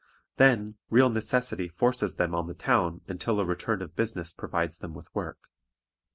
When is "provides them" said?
4.33-4.95